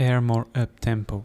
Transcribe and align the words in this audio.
Air 0.00 0.22
Up 0.22 0.70
Tempo. 0.78 1.24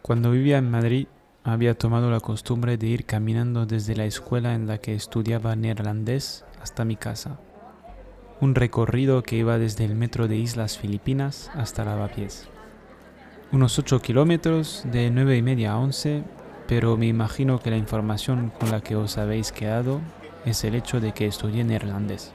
Cuando 0.00 0.30
vivía 0.30 0.58
en 0.58 0.70
Madrid, 0.70 1.08
había 1.42 1.76
tomado 1.76 2.12
la 2.12 2.20
costumbre 2.20 2.76
de 2.76 2.86
ir 2.86 3.06
caminando 3.06 3.66
desde 3.66 3.96
la 3.96 4.04
escuela 4.04 4.54
en 4.54 4.68
la 4.68 4.78
que 4.78 4.94
estudiaba 4.94 5.56
neerlandés 5.56 6.44
hasta 6.62 6.84
mi 6.84 6.94
casa. 6.94 7.40
Un 8.40 8.54
recorrido 8.54 9.24
que 9.24 9.34
iba 9.34 9.58
desde 9.58 9.84
el 9.84 9.96
metro 9.96 10.28
de 10.28 10.36
Islas 10.36 10.78
Filipinas 10.78 11.50
hasta 11.54 11.84
Lavapiés. 11.84 12.48
Unos 13.50 13.76
8 13.80 14.00
kilómetros 14.00 14.84
de 14.92 15.10
9 15.10 15.36
y 15.36 15.42
media 15.42 15.72
a 15.72 15.78
11, 15.78 16.22
pero 16.68 16.96
me 16.96 17.08
imagino 17.08 17.58
que 17.58 17.70
la 17.70 17.78
información 17.78 18.52
con 18.60 18.70
la 18.70 18.80
que 18.80 18.94
os 18.94 19.18
habéis 19.18 19.50
quedado 19.50 20.00
es 20.44 20.62
el 20.62 20.76
hecho 20.76 21.00
de 21.00 21.10
que 21.10 21.26
estudié 21.26 21.64
neerlandés. 21.64 22.30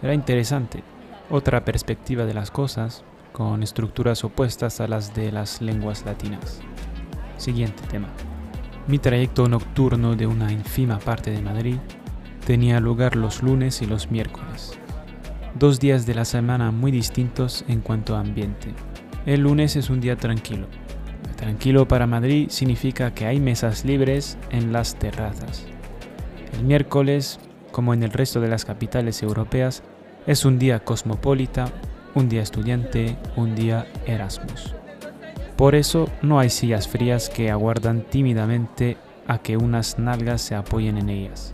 Era 0.00 0.14
interesante, 0.14 0.82
otra 1.28 1.66
perspectiva 1.66 2.24
de 2.24 2.32
las 2.32 2.50
cosas, 2.50 3.04
con 3.32 3.62
estructuras 3.62 4.24
opuestas 4.24 4.80
a 4.80 4.88
las 4.88 5.14
de 5.14 5.32
las 5.32 5.60
lenguas 5.60 6.04
latinas. 6.04 6.60
Siguiente 7.36 7.82
tema. 7.88 8.08
Mi 8.86 8.98
trayecto 8.98 9.48
nocturno 9.48 10.16
de 10.16 10.26
una 10.26 10.52
ínfima 10.52 10.98
parte 10.98 11.30
de 11.30 11.40
Madrid 11.40 11.76
tenía 12.46 12.80
lugar 12.80 13.16
los 13.16 13.42
lunes 13.42 13.82
y 13.82 13.86
los 13.86 14.10
miércoles, 14.10 14.78
dos 15.54 15.80
días 15.80 16.06
de 16.06 16.14
la 16.14 16.24
semana 16.24 16.70
muy 16.70 16.90
distintos 16.90 17.64
en 17.68 17.80
cuanto 17.80 18.16
a 18.16 18.20
ambiente. 18.20 18.74
El 19.24 19.42
lunes 19.42 19.76
es 19.76 19.90
un 19.90 20.00
día 20.00 20.16
tranquilo. 20.16 20.66
Tranquilo 21.36 21.86
para 21.86 22.06
Madrid 22.06 22.48
significa 22.50 23.14
que 23.14 23.26
hay 23.26 23.40
mesas 23.40 23.84
libres 23.84 24.36
en 24.50 24.72
las 24.72 24.96
terrazas. 24.96 25.64
El 26.56 26.64
miércoles, 26.64 27.38
como 27.70 27.94
en 27.94 28.02
el 28.02 28.12
resto 28.12 28.40
de 28.40 28.48
las 28.48 28.64
capitales 28.64 29.22
europeas, 29.22 29.82
es 30.26 30.44
un 30.44 30.58
día 30.58 30.80
cosmopolita, 30.80 31.66
un 32.14 32.28
día 32.28 32.42
estudiante, 32.42 33.16
un 33.36 33.54
día 33.54 33.86
Erasmus. 34.06 34.74
Por 35.56 35.74
eso 35.74 36.08
no 36.22 36.38
hay 36.38 36.50
sillas 36.50 36.88
frías 36.88 37.28
que 37.28 37.50
aguardan 37.50 38.02
tímidamente 38.02 38.96
a 39.26 39.38
que 39.38 39.56
unas 39.56 39.98
nalgas 39.98 40.42
se 40.42 40.54
apoyen 40.54 40.98
en 40.98 41.08
ellas. 41.08 41.52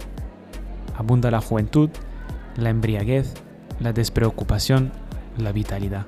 Abunda 0.96 1.30
la 1.30 1.40
juventud, 1.40 1.90
la 2.56 2.70
embriaguez, 2.70 3.34
la 3.80 3.92
despreocupación, 3.92 4.92
la 5.36 5.52
vitalidad. 5.52 6.06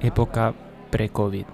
Época 0.00 0.54
pre-COVID. 0.90 1.46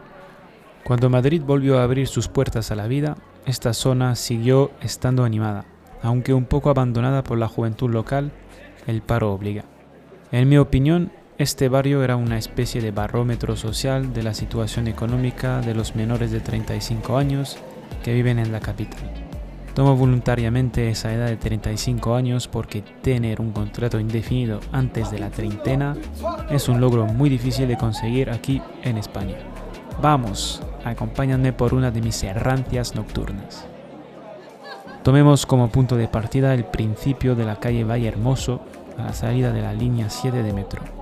Cuando 0.84 1.10
Madrid 1.10 1.42
volvió 1.44 1.78
a 1.78 1.84
abrir 1.84 2.08
sus 2.08 2.28
puertas 2.28 2.70
a 2.70 2.74
la 2.74 2.86
vida, 2.86 3.16
esta 3.46 3.72
zona 3.72 4.16
siguió 4.16 4.72
estando 4.82 5.24
animada, 5.24 5.64
aunque 6.02 6.34
un 6.34 6.44
poco 6.44 6.70
abandonada 6.70 7.22
por 7.22 7.38
la 7.38 7.48
juventud 7.48 7.90
local, 7.90 8.32
el 8.86 9.02
paro 9.02 9.32
obliga. 9.32 9.64
En 10.32 10.48
mi 10.48 10.58
opinión, 10.58 11.12
este 11.41 11.70
barrio 11.70 12.05
era 12.05 12.16
una 12.16 12.36
especie 12.36 12.83
de 12.83 12.91
barómetro 12.91 13.56
social 13.56 14.12
de 14.12 14.22
la 14.22 14.34
situación 14.34 14.88
económica 14.88 15.62
de 15.62 15.74
los 15.74 15.96
menores 15.96 16.30
de 16.33 16.41
35 16.41 17.16
años 17.16 17.56
que 18.05 18.12
viven 18.12 18.38
en 18.38 18.52
la 18.52 18.60
capital. 18.60 19.00
Tomo 19.72 19.96
voluntariamente 19.96 20.91
esa 20.91 21.14
edad 21.14 21.28
de 21.28 21.38
35 21.38 22.14
años 22.14 22.46
porque 22.46 22.83
tener 22.83 23.41
un 23.41 23.52
contrato 23.52 23.98
indefinido 23.98 24.61
antes 24.70 25.11
de 25.11 25.18
la 25.18 25.30
treintena 25.30 25.96
es 26.50 26.68
un 26.68 26.78
logro 26.78 27.06
muy 27.06 27.30
difícil 27.30 27.66
de 27.68 27.78
conseguir 27.78 28.28
aquí 28.28 28.61
en 28.83 28.98
España. 28.98 29.38
Vamos, 30.02 30.61
acompáñenme 30.84 31.55
por 31.55 31.72
una 31.72 31.91
de 31.91 32.02
mis 32.02 32.22
errancias 32.22 32.94
nocturnas. 32.94 33.66
Tomemos 35.02 35.46
como 35.46 35.70
punto 35.70 35.96
de 35.96 36.06
partida 36.06 36.52
el 36.52 36.66
principio 36.66 37.34
de 37.34 37.46
la 37.46 37.56
calle 37.56 37.84
Valle 37.84 38.08
Hermoso 38.08 38.61
a 38.98 39.05
la 39.05 39.12
salida 39.14 39.55
de 39.55 39.62
la 39.62 39.72
línea 39.72 40.11
7 40.11 40.42
de 40.42 40.52
metro. 40.52 40.99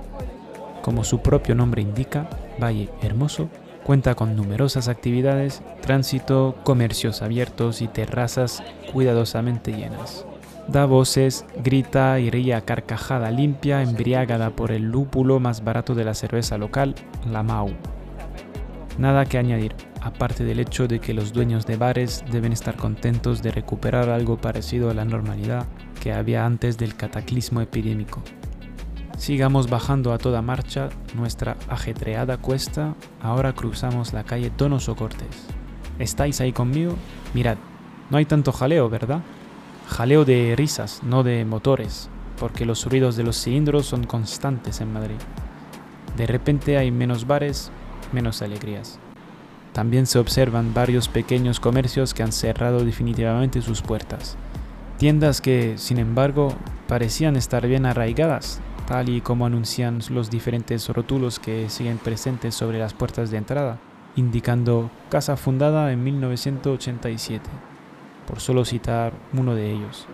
Como 0.81 1.03
su 1.03 1.21
propio 1.21 1.55
nombre 1.55 1.81
indica, 1.81 2.29
Valle 2.61 2.89
Hermoso 3.01 3.49
cuenta 3.83 4.13
con 4.13 4.35
numerosas 4.35 4.87
actividades, 4.87 5.63
tránsito, 5.81 6.55
comercios 6.63 7.21
abiertos 7.21 7.81
y 7.81 7.87
terrazas 7.87 8.61
cuidadosamente 8.93 9.71
llenas. 9.71 10.25
Da 10.67 10.85
voces, 10.85 11.45
grita 11.63 12.19
y 12.19 12.29
ríe 12.29 12.53
a 12.53 12.61
carcajada 12.61 13.31
limpia, 13.31 13.81
embriagada 13.81 14.51
por 14.51 14.71
el 14.71 14.83
lúpulo 14.83 15.39
más 15.39 15.63
barato 15.63 15.95
de 15.95 16.03
la 16.03 16.13
cerveza 16.13 16.59
local, 16.59 16.93
la 17.31 17.41
Mau. 17.41 17.71
Nada 18.99 19.25
que 19.25 19.39
añadir, 19.39 19.73
aparte 20.01 20.43
del 20.43 20.59
hecho 20.59 20.87
de 20.87 20.99
que 20.99 21.15
los 21.15 21.33
dueños 21.33 21.65
de 21.65 21.77
bares 21.77 22.23
deben 22.31 22.53
estar 22.53 22.75
contentos 22.75 23.41
de 23.41 23.49
recuperar 23.49 24.09
algo 24.09 24.37
parecido 24.37 24.91
a 24.91 24.93
la 24.93 25.05
normalidad 25.05 25.65
que 25.99 26.13
había 26.13 26.45
antes 26.45 26.77
del 26.77 26.95
cataclismo 26.95 27.61
epidémico. 27.61 28.21
Sigamos 29.19 29.69
bajando 29.69 30.13
a 30.13 30.17
toda 30.17 30.41
marcha 30.41 30.87
nuestra 31.13 31.57
ajetreada 31.67 32.37
cuesta, 32.37 32.95
ahora 33.21 33.51
cruzamos 33.51 34.13
la 34.13 34.23
calle 34.23 34.49
Donoso 34.57 34.95
Cortés. 34.95 35.45
¿Estáis 35.99 36.39
ahí 36.39 36.53
conmigo? 36.53 36.95
Mirad, 37.33 37.57
no 38.09 38.17
hay 38.17 38.23
tanto 38.23 38.53
jaleo, 38.53 38.89
¿verdad? 38.89 39.19
Jaleo 39.89 40.23
de 40.23 40.53
risas, 40.55 41.01
no 41.03 41.23
de 41.23 41.43
motores, 41.43 42.09
porque 42.39 42.65
los 42.65 42.85
ruidos 42.85 43.17
de 43.17 43.23
los 43.23 43.35
cilindros 43.35 43.87
son 43.87 44.05
constantes 44.05 44.79
en 44.79 44.93
Madrid. 44.93 45.19
De 46.15 46.25
repente 46.25 46.77
hay 46.77 46.89
menos 46.89 47.27
bares, 47.27 47.71
menos 48.13 48.41
alegrías. 48.41 48.99
También 49.73 50.05
se 50.05 50.17
observan 50.17 50.73
varios 50.73 51.09
pequeños 51.09 51.59
comercios 51.59 52.13
que 52.13 52.23
han 52.23 52.31
cerrado 52.31 52.85
definitivamente 52.85 53.61
sus 53.61 53.81
puertas. 53.81 54.37
Tiendas 54.97 55.41
que, 55.41 55.77
sin 55.77 55.97
embargo, 55.97 56.55
parecían 56.87 57.35
estar 57.35 57.67
bien 57.67 57.85
arraigadas, 57.85 58.61
tal 58.89 59.07
y 59.07 59.21
como 59.21 59.45
anuncian 59.45 59.99
los 60.09 60.31
diferentes 60.31 60.89
rótulos 60.89 61.37
que 61.37 61.69
siguen 61.69 61.99
presentes 61.99 62.55
sobre 62.55 62.79
las 62.79 62.95
puertas 62.95 63.29
de 63.29 63.37
entrada, 63.37 63.77
indicando 64.15 64.89
casa 65.11 65.37
fundada 65.37 65.91
en 65.91 66.03
1987, 66.03 67.47
por 68.27 68.39
solo 68.39 68.65
citar 68.65 69.13
uno 69.31 69.53
de 69.53 69.71
ellos. 69.71 70.07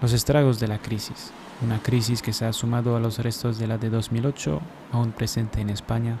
Los 0.00 0.14
estragos 0.14 0.58
de 0.58 0.68
la 0.68 0.78
crisis, 0.78 1.32
una 1.62 1.82
crisis 1.82 2.22
que 2.22 2.32
se 2.32 2.46
ha 2.46 2.54
sumado 2.54 2.96
a 2.96 3.00
los 3.00 3.18
restos 3.18 3.58
de 3.58 3.66
la 3.66 3.76
de 3.76 3.90
2008, 3.90 4.58
aún 4.92 5.12
presente 5.12 5.60
en 5.60 5.68
España, 5.68 6.16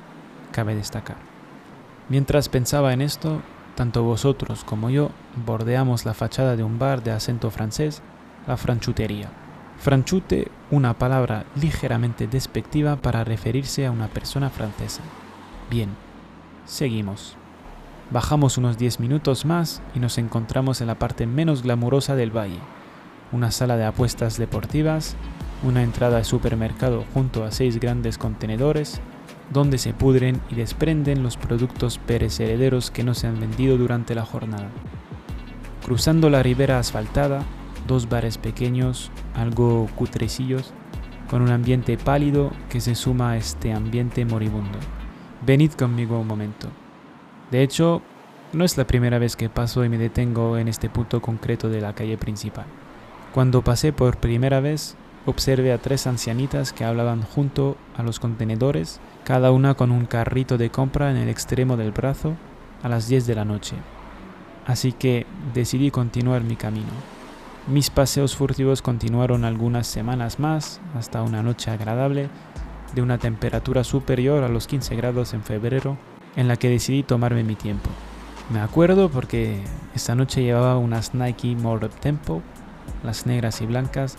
cabe 0.52 0.74
destacar. 0.74 1.16
Mientras 2.10 2.50
pensaba 2.50 2.92
en 2.92 3.00
esto, 3.00 3.40
tanto 3.76 4.02
vosotros 4.02 4.62
como 4.62 4.90
yo 4.90 5.10
bordeamos 5.46 6.04
la 6.04 6.12
fachada 6.12 6.54
de 6.56 6.64
un 6.64 6.78
bar 6.78 7.02
de 7.02 7.12
acento 7.12 7.50
francés, 7.50 8.02
la 8.46 8.58
franchutería. 8.58 9.30
Franchute, 9.80 10.48
una 10.70 10.92
palabra 10.92 11.46
ligeramente 11.58 12.26
despectiva 12.26 12.96
para 12.96 13.24
referirse 13.24 13.86
a 13.86 13.90
una 13.90 14.08
persona 14.08 14.50
francesa. 14.50 15.00
Bien, 15.70 15.88
seguimos. 16.66 17.34
Bajamos 18.10 18.58
unos 18.58 18.76
10 18.76 19.00
minutos 19.00 19.46
más 19.46 19.80
y 19.94 19.98
nos 19.98 20.18
encontramos 20.18 20.82
en 20.82 20.88
la 20.88 20.96
parte 20.96 21.26
menos 21.26 21.62
glamurosa 21.62 22.14
del 22.14 22.30
valle, 22.30 22.58
una 23.32 23.50
sala 23.50 23.78
de 23.78 23.86
apuestas 23.86 24.36
deportivas, 24.36 25.16
una 25.62 25.82
entrada 25.82 26.18
de 26.18 26.24
supermercado 26.24 27.06
junto 27.14 27.42
a 27.44 27.50
seis 27.50 27.80
grandes 27.80 28.18
contenedores, 28.18 29.00
donde 29.50 29.78
se 29.78 29.94
pudren 29.94 30.42
y 30.50 30.56
desprenden 30.56 31.22
los 31.22 31.38
productos 31.38 31.96
perecederos 31.96 32.90
que 32.90 33.02
no 33.02 33.14
se 33.14 33.28
han 33.28 33.40
vendido 33.40 33.78
durante 33.78 34.14
la 34.14 34.26
jornada. 34.26 34.68
Cruzando 35.82 36.28
la 36.28 36.42
ribera 36.42 36.78
asfaltada, 36.78 37.44
dos 37.90 38.08
bares 38.08 38.38
pequeños, 38.38 39.10
algo 39.34 39.88
cutrecillos, 39.96 40.72
con 41.28 41.42
un 41.42 41.50
ambiente 41.50 41.98
pálido 41.98 42.52
que 42.68 42.80
se 42.80 42.94
suma 42.94 43.32
a 43.32 43.36
este 43.36 43.72
ambiente 43.72 44.24
moribundo. 44.24 44.78
Venid 45.44 45.72
conmigo 45.72 46.20
un 46.20 46.28
momento. 46.28 46.68
De 47.50 47.64
hecho, 47.64 48.00
no 48.52 48.64
es 48.64 48.78
la 48.78 48.86
primera 48.86 49.18
vez 49.18 49.34
que 49.34 49.48
paso 49.48 49.84
y 49.84 49.88
me 49.88 49.98
detengo 49.98 50.56
en 50.56 50.68
este 50.68 50.88
punto 50.88 51.20
concreto 51.20 51.68
de 51.68 51.80
la 51.80 51.92
calle 51.92 52.16
principal. 52.16 52.66
Cuando 53.34 53.62
pasé 53.62 53.92
por 53.92 54.18
primera 54.18 54.60
vez, 54.60 54.94
observé 55.26 55.72
a 55.72 55.78
tres 55.78 56.06
ancianitas 56.06 56.72
que 56.72 56.84
hablaban 56.84 57.22
junto 57.22 57.76
a 57.96 58.04
los 58.04 58.20
contenedores, 58.20 59.00
cada 59.24 59.50
una 59.50 59.74
con 59.74 59.90
un 59.90 60.06
carrito 60.06 60.58
de 60.58 60.70
compra 60.70 61.10
en 61.10 61.16
el 61.16 61.28
extremo 61.28 61.76
del 61.76 61.90
brazo, 61.90 62.36
a 62.84 62.88
las 62.88 63.08
10 63.08 63.26
de 63.26 63.34
la 63.34 63.44
noche. 63.44 63.74
Así 64.64 64.92
que 64.92 65.26
decidí 65.54 65.90
continuar 65.90 66.44
mi 66.44 66.54
camino. 66.54 67.19
Mis 67.70 67.88
paseos 67.88 68.34
furtivos 68.34 68.82
continuaron 68.82 69.44
algunas 69.44 69.86
semanas 69.86 70.40
más, 70.40 70.80
hasta 70.96 71.22
una 71.22 71.44
noche 71.44 71.70
agradable, 71.70 72.28
de 72.96 73.00
una 73.00 73.18
temperatura 73.18 73.84
superior 73.84 74.42
a 74.42 74.48
los 74.48 74.66
15 74.66 74.96
grados 74.96 75.34
en 75.34 75.44
febrero, 75.44 75.96
en 76.34 76.48
la 76.48 76.56
que 76.56 76.68
decidí 76.68 77.04
tomarme 77.04 77.44
mi 77.44 77.54
tiempo. 77.54 77.88
Me 78.52 78.58
acuerdo 78.58 79.08
porque 79.08 79.62
esta 79.94 80.16
noche 80.16 80.42
llevaba 80.42 80.78
unas 80.78 81.14
Nike 81.14 81.54
More 81.54 81.88
Tempo, 81.90 82.42
las 83.04 83.26
negras 83.26 83.60
y 83.60 83.66
blancas, 83.66 84.16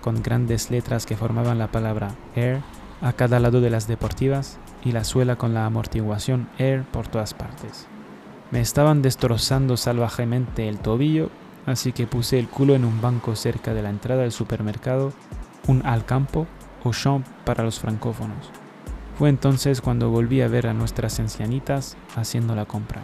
con 0.00 0.22
grandes 0.22 0.70
letras 0.70 1.04
que 1.04 1.18
formaban 1.18 1.58
la 1.58 1.70
palabra 1.70 2.14
Air 2.34 2.62
a 3.02 3.12
cada 3.12 3.38
lado 3.38 3.60
de 3.60 3.68
las 3.68 3.86
deportivas 3.86 4.58
y 4.82 4.92
la 4.92 5.04
suela 5.04 5.36
con 5.36 5.52
la 5.52 5.66
amortiguación 5.66 6.48
Air 6.56 6.84
por 6.84 7.06
todas 7.08 7.34
partes. 7.34 7.86
Me 8.50 8.62
estaban 8.62 9.02
destrozando 9.02 9.76
salvajemente 9.76 10.70
el 10.70 10.78
tobillo 10.78 11.28
así 11.66 11.92
que 11.92 12.06
puse 12.06 12.38
el 12.38 12.48
culo 12.48 12.74
en 12.74 12.84
un 12.84 13.00
banco 13.00 13.36
cerca 13.36 13.74
de 13.74 13.82
la 13.82 13.90
entrada 13.90 14.22
del 14.22 14.32
supermercado, 14.32 15.12
un 15.66 15.84
Alcampo 15.86 16.46
o 16.82 16.92
Champ 16.92 17.26
para 17.44 17.64
los 17.64 17.80
francófonos. 17.80 18.50
Fue 19.18 19.28
entonces 19.28 19.80
cuando 19.80 20.10
volví 20.10 20.40
a 20.40 20.48
ver 20.48 20.66
a 20.66 20.74
nuestras 20.74 21.20
ancianitas 21.20 21.96
haciendo 22.16 22.54
la 22.54 22.64
compra. 22.64 23.00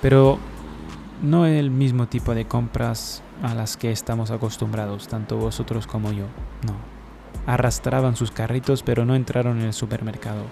Pero 0.00 0.38
no 1.22 1.46
el 1.46 1.70
mismo 1.70 2.06
tipo 2.08 2.34
de 2.34 2.46
compras 2.46 3.22
a 3.42 3.54
las 3.54 3.76
que 3.76 3.90
estamos 3.90 4.30
acostumbrados, 4.30 5.08
tanto 5.08 5.36
vosotros 5.36 5.86
como 5.86 6.12
yo, 6.12 6.24
no. 6.66 6.74
Arrastraban 7.46 8.16
sus 8.16 8.30
carritos 8.30 8.82
pero 8.82 9.04
no 9.04 9.14
entraron 9.14 9.58
en 9.58 9.66
el 9.66 9.72
supermercado. 9.72 10.42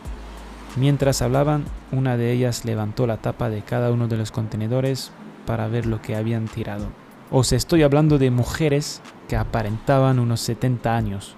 Mientras 0.77 1.23
hablaban, 1.23 1.65
una 1.93 2.17
de 2.17 2.33
ellas 2.33 2.65
levantó 2.65 3.07
la 3.07 3.17
tapa 3.17 3.49
de 3.49 3.63
cada 3.63 3.91
uno 3.91 4.09
de 4.09 4.17
los 4.17 4.33
contenedores 4.33 5.13
para 5.47 5.69
ver 5.69 5.87
lo 5.87 6.03
que 6.03 6.17
habían 6.17 6.47
tirado. 6.47 6.89
Os 7.37 7.53
estoy 7.53 7.83
hablando 7.83 8.19
de 8.19 8.31
mujeres 8.31 9.03
que 9.27 9.35
aparentaban 9.35 10.21
unos 10.21 10.41
70 10.43 10.97
años. 10.97 11.35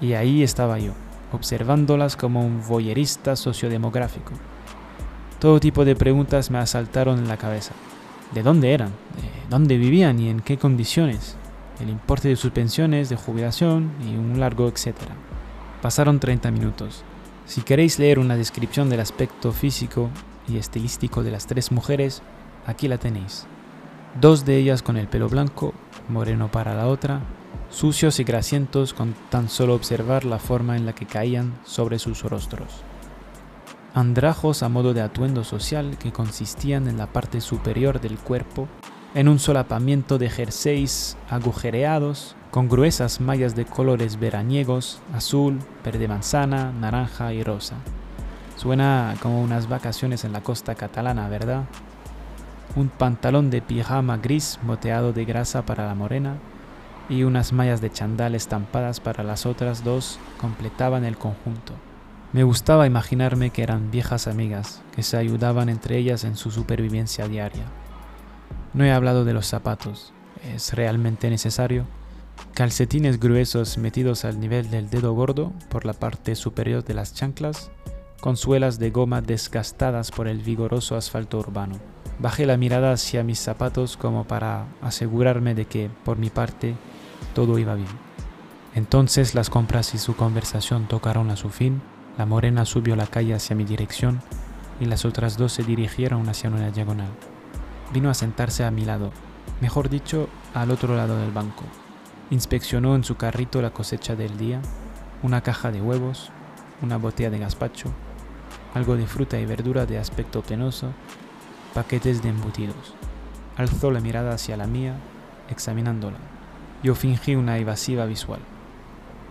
Y 0.00 0.14
ahí 0.14 0.42
estaba 0.42 0.80
yo, 0.80 0.94
observándolas 1.30 2.16
como 2.16 2.44
un 2.44 2.60
voyerista 2.66 3.36
sociodemográfico. 3.36 4.32
Todo 5.38 5.60
tipo 5.60 5.84
de 5.84 5.94
preguntas 5.94 6.50
me 6.50 6.58
asaltaron 6.58 7.20
en 7.20 7.28
la 7.28 7.36
cabeza. 7.36 7.72
¿De 8.34 8.42
dónde 8.42 8.74
eran? 8.74 8.88
¿De 8.88 9.48
dónde 9.48 9.78
vivían 9.78 10.18
y 10.18 10.28
en 10.28 10.40
qué 10.40 10.58
condiciones? 10.58 11.36
El 11.80 11.88
importe 11.88 12.26
de 12.26 12.34
sus 12.34 12.50
pensiones, 12.50 13.08
de 13.08 13.14
jubilación 13.14 13.92
y 14.04 14.16
un 14.16 14.40
largo 14.40 14.66
etcétera. 14.66 15.14
Pasaron 15.82 16.18
30 16.18 16.50
minutos. 16.50 17.04
Si 17.46 17.62
queréis 17.62 18.00
leer 18.00 18.18
una 18.18 18.36
descripción 18.36 18.90
del 18.90 18.98
aspecto 18.98 19.52
físico 19.52 20.10
y 20.48 20.56
estilístico 20.56 21.22
de 21.22 21.30
las 21.30 21.46
tres 21.46 21.70
mujeres, 21.70 22.22
aquí 22.66 22.88
la 22.88 22.98
tenéis. 22.98 23.46
Dos 24.20 24.44
de 24.44 24.58
ellas 24.58 24.82
con 24.82 24.98
el 24.98 25.08
pelo 25.08 25.28
blanco, 25.30 25.72
moreno 26.10 26.50
para 26.50 26.74
la 26.74 26.86
otra, 26.86 27.20
sucios 27.70 28.20
y 28.20 28.24
grasientos 28.24 28.92
con 28.92 29.14
tan 29.30 29.48
solo 29.48 29.74
observar 29.74 30.26
la 30.26 30.38
forma 30.38 30.76
en 30.76 30.84
la 30.84 30.94
que 30.94 31.06
caían 31.06 31.54
sobre 31.64 31.98
sus 31.98 32.22
rostros. 32.22 32.82
Andrajos 33.94 34.62
a 34.62 34.68
modo 34.68 34.92
de 34.92 35.00
atuendo 35.00 35.44
social 35.44 35.96
que 35.98 36.12
consistían 36.12 36.88
en 36.88 36.98
la 36.98 37.06
parte 37.06 37.40
superior 37.40 38.02
del 38.02 38.18
cuerpo, 38.18 38.68
en 39.14 39.28
un 39.28 39.38
solapamiento 39.38 40.18
de 40.18 40.28
jerseys 40.28 41.16
agujereados, 41.30 42.36
con 42.50 42.68
gruesas 42.68 43.18
mallas 43.18 43.56
de 43.56 43.64
colores 43.64 44.20
veraniegos, 44.20 45.00
azul, 45.14 45.58
verde 45.82 46.06
manzana, 46.06 46.70
naranja 46.70 47.32
y 47.32 47.42
rosa. 47.42 47.76
Suena 48.56 49.14
como 49.22 49.42
unas 49.42 49.70
vacaciones 49.70 50.24
en 50.24 50.34
la 50.34 50.42
costa 50.42 50.74
catalana, 50.74 51.30
¿verdad? 51.30 51.64
Un 52.74 52.88
pantalón 52.88 53.50
de 53.50 53.60
pijama 53.60 54.16
gris 54.16 54.58
moteado 54.62 55.12
de 55.12 55.26
grasa 55.26 55.66
para 55.66 55.86
la 55.86 55.94
morena 55.94 56.36
y 57.08 57.24
unas 57.24 57.52
mallas 57.52 57.82
de 57.82 57.90
chandal 57.90 58.34
estampadas 58.34 58.98
para 59.00 59.22
las 59.22 59.44
otras 59.44 59.84
dos 59.84 60.18
completaban 60.38 61.04
el 61.04 61.18
conjunto. 61.18 61.74
Me 62.32 62.44
gustaba 62.44 62.86
imaginarme 62.86 63.50
que 63.50 63.62
eran 63.62 63.90
viejas 63.90 64.26
amigas 64.26 64.80
que 64.96 65.02
se 65.02 65.18
ayudaban 65.18 65.68
entre 65.68 65.98
ellas 65.98 66.24
en 66.24 66.34
su 66.34 66.50
supervivencia 66.50 67.28
diaria. 67.28 67.64
No 68.72 68.84
he 68.84 68.92
hablado 68.92 69.26
de 69.26 69.34
los 69.34 69.46
zapatos. 69.46 70.14
¿Es 70.54 70.72
realmente 70.72 71.28
necesario? 71.28 71.84
Calcetines 72.54 73.20
gruesos 73.20 73.76
metidos 73.76 74.24
al 74.24 74.40
nivel 74.40 74.70
del 74.70 74.88
dedo 74.88 75.12
gordo 75.12 75.52
por 75.68 75.84
la 75.84 75.92
parte 75.92 76.34
superior 76.34 76.82
de 76.82 76.94
las 76.94 77.12
chanclas, 77.12 77.70
con 78.22 78.38
suelas 78.38 78.78
de 78.78 78.90
goma 78.90 79.20
desgastadas 79.20 80.10
por 80.10 80.26
el 80.26 80.38
vigoroso 80.38 80.96
asfalto 80.96 81.38
urbano. 81.38 81.76
Bajé 82.22 82.46
la 82.46 82.56
mirada 82.56 82.92
hacia 82.92 83.24
mis 83.24 83.40
zapatos 83.40 83.96
como 83.96 84.22
para 84.22 84.66
asegurarme 84.80 85.56
de 85.56 85.64
que, 85.64 85.90
por 86.04 86.18
mi 86.18 86.30
parte, 86.30 86.76
todo 87.34 87.58
iba 87.58 87.74
bien. 87.74 87.88
Entonces 88.76 89.34
las 89.34 89.50
compras 89.50 89.92
y 89.94 89.98
su 89.98 90.14
conversación 90.14 90.86
tocaron 90.86 91.32
a 91.32 91.36
su 91.36 91.50
fin, 91.50 91.82
la 92.16 92.24
morena 92.24 92.64
subió 92.64 92.94
la 92.94 93.08
calle 93.08 93.34
hacia 93.34 93.56
mi 93.56 93.64
dirección 93.64 94.20
y 94.78 94.84
las 94.84 95.04
otras 95.04 95.36
dos 95.36 95.52
se 95.52 95.64
dirigieron 95.64 96.28
hacia 96.28 96.48
una 96.48 96.70
diagonal. 96.70 97.10
Vino 97.92 98.08
a 98.08 98.14
sentarse 98.14 98.62
a 98.64 98.70
mi 98.70 98.84
lado, 98.84 99.10
mejor 99.60 99.88
dicho, 99.88 100.28
al 100.54 100.70
otro 100.70 100.96
lado 100.96 101.18
del 101.18 101.32
banco. 101.32 101.64
Inspeccionó 102.30 102.94
en 102.94 103.02
su 103.02 103.16
carrito 103.16 103.60
la 103.60 103.70
cosecha 103.70 104.14
del 104.14 104.38
día, 104.38 104.62
una 105.24 105.40
caja 105.40 105.72
de 105.72 105.82
huevos, 105.82 106.30
una 106.82 106.98
botella 106.98 107.30
de 107.30 107.40
gazpacho, 107.40 107.92
algo 108.74 108.96
de 108.96 109.08
fruta 109.08 109.40
y 109.40 109.44
verdura 109.44 109.86
de 109.86 109.98
aspecto 109.98 110.40
penoso, 110.42 110.92
paquetes 111.74 112.22
de 112.22 112.28
embutidos. 112.28 112.94
Alzó 113.56 113.90
la 113.90 114.00
mirada 114.00 114.34
hacia 114.34 114.56
la 114.56 114.66
mía, 114.66 114.94
examinándola. 115.48 116.18
Yo 116.82 116.94
fingí 116.94 117.34
una 117.34 117.58
evasiva 117.58 118.04
visual. 118.04 118.40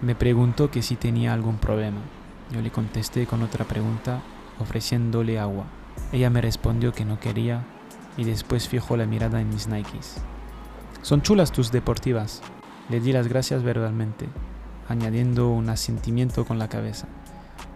Me 0.02 0.16
preguntó 0.16 0.72
que 0.72 0.82
si 0.82 0.96
tenía 0.96 1.34
algún 1.34 1.58
problema. 1.58 2.00
Yo 2.52 2.62
le 2.62 2.72
contesté 2.72 3.28
con 3.28 3.44
otra 3.44 3.66
pregunta, 3.66 4.22
ofreciéndole 4.60 5.40
agua. 5.40 5.66
Ella 6.12 6.30
me 6.30 6.42
respondió 6.42 6.94
que 6.94 7.06
no 7.06 7.20
quería 7.20 7.64
y 8.18 8.24
después 8.24 8.68
fijó 8.68 8.98
la 8.98 9.06
mirada 9.06 9.40
en 9.40 9.50
mis 9.50 9.68
Nikes. 9.68 10.18
Son 11.02 11.22
chulas 11.22 11.52
tus 11.52 11.72
deportivas. 11.72 12.42
Le 12.90 13.00
di 13.00 13.14
las 13.14 13.28
gracias 13.28 13.64
verbalmente, 13.64 14.28
añadiendo 14.90 15.50
un 15.50 15.70
asentimiento 15.70 16.46
con 16.46 16.60
la 16.60 16.68
cabeza. 16.68 17.08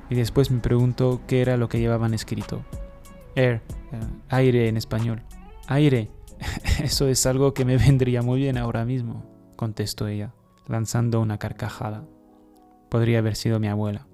Y 0.10 0.16
después 0.16 0.52
me 0.52 0.60
preguntó 0.60 1.22
qué 1.28 1.42
era 1.42 1.58
lo 1.58 1.70
que 1.70 1.80
llevaban 1.80 2.14
escrito. 2.14 2.64
Air, 3.36 3.62
eh, 3.92 4.00
aire 4.30 4.68
en 4.68 4.78
español. 4.78 5.22
Aire. 5.68 6.10
Eso 6.84 7.08
es 7.08 7.26
algo 7.26 7.54
que 7.54 7.66
me 7.66 7.78
vendría 7.78 8.22
muy 8.22 8.40
bien 8.40 8.58
ahora 8.58 8.86
mismo 8.86 9.36
contestó 9.56 10.08
ella, 10.08 10.34
lanzando 10.68 11.22
una 11.22 11.38
carcajada. 11.38 12.04
Podría 12.90 13.20
haber 13.20 13.36
sido 13.36 13.60
mi 13.60 13.68
abuela. 13.68 14.08